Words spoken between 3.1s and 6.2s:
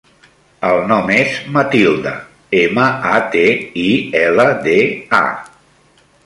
a, te, i, ela, de, a.